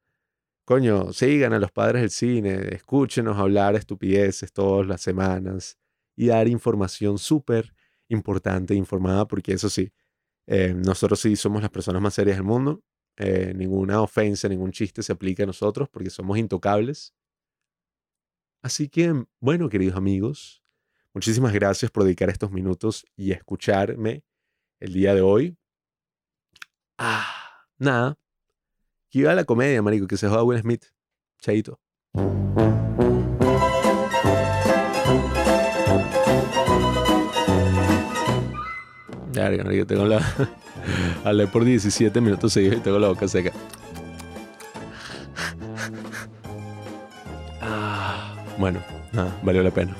Coño, 0.65 1.13
sigan 1.13 1.53
a 1.53 1.59
los 1.59 1.71
padres 1.71 2.01
del 2.01 2.11
cine, 2.11 2.69
escúchenos 2.75 3.37
hablar 3.37 3.75
estupideces 3.75 4.51
todas 4.53 4.87
las 4.87 5.01
semanas 5.01 5.77
y 6.19 6.27
dar 6.27 6.47
información 6.47 7.17
súper 7.17 7.73
importante 8.09 8.75
informada, 8.75 9.27
porque 9.27 9.53
eso 9.53 9.69
sí, 9.69 9.91
eh, 10.47 10.73
nosotros 10.73 11.19
sí 11.19 11.35
somos 11.35 11.61
las 11.61 11.71
personas 11.71 12.01
más 12.01 12.13
serias 12.13 12.37
del 12.37 12.45
mundo. 12.45 12.83
Eh, 13.17 13.53
ninguna 13.55 14.01
ofensa, 14.01 14.49
ningún 14.49 14.71
chiste 14.71 15.03
se 15.03 15.13
aplica 15.13 15.43
a 15.43 15.45
nosotros 15.45 15.87
porque 15.89 16.09
somos 16.09 16.37
intocables. 16.37 17.13
Así 18.61 18.89
que, 18.89 19.25
bueno, 19.39 19.69
queridos 19.69 19.95
amigos, 19.95 20.59
Muchísimas 21.13 21.53
gracias 21.53 21.89
por 21.89 22.03
dedicar 22.03 22.29
estos 22.29 22.51
minutos 22.51 23.05
y 23.15 23.31
escucharme 23.31 24.23
el 24.79 24.93
día 24.93 25.15
de 25.15 25.21
hoy. 25.21 25.57
Ah, 26.97 27.65
nada. 27.77 28.17
Que 29.09 29.19
iba 29.19 29.31
a 29.31 29.35
la 29.35 29.43
comedia, 29.43 29.81
marico, 29.81 30.07
que 30.07 30.17
se 30.17 30.27
joda 30.27 30.43
Will 30.43 30.61
Smith. 30.61 30.85
Chaito. 31.39 31.79
Verga, 39.47 39.85
tengo 39.85 40.05
la... 40.05 40.21
Hablé 41.23 41.47
por 41.47 41.63
17 41.63 42.19
minutos 42.21 42.53
seguidos 42.53 42.77
y 42.77 42.81
tengo 42.81 42.99
la 42.99 43.07
boca 43.07 43.27
seca. 43.27 43.51
Ah, 47.61 48.35
bueno, 48.57 48.79
nada, 49.11 49.37
valió 49.43 49.63
la 49.63 49.71
pena. 49.71 49.95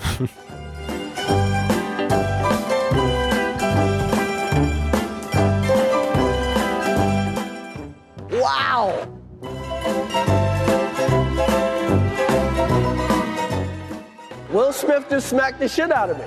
Will 14.52 14.74
Smith 14.74 15.08
just 15.10 15.30
smacked 15.30 15.60
the 15.60 15.68
shit 15.68 15.92
out 15.92 16.10
of 16.10 16.18
me. 16.18 16.26